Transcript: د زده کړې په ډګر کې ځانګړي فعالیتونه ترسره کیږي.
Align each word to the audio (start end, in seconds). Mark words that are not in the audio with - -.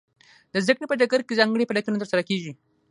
د 0.53 0.55
زده 0.63 0.73
کړې 0.77 0.87
په 0.89 0.95
ډګر 0.99 1.21
کې 1.27 1.37
ځانګړي 1.39 1.67
فعالیتونه 1.67 1.99
ترسره 2.01 2.23
کیږي. 2.29 2.51